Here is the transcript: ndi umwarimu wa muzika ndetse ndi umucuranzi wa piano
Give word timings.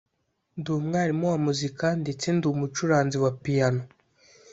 ndi 0.57 0.69
umwarimu 0.79 1.23
wa 1.31 1.37
muzika 1.45 1.87
ndetse 2.01 2.25
ndi 2.35 2.45
umucuranzi 2.53 3.17
wa 3.23 3.31
piano 3.43 3.83